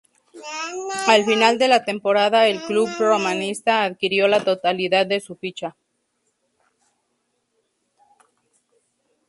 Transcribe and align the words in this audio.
Al 1.15 1.25
final 1.25 1.59
de 1.59 1.67
la 1.67 1.83
temporada, 1.85 2.47
el 2.47 2.59
club 2.63 2.89
romanista 2.97 3.83
adquirió 3.83 4.27
la 4.27 4.43
totalidad 4.43 5.05
de 5.05 5.19
su 5.19 5.35
ficha. 5.35 5.75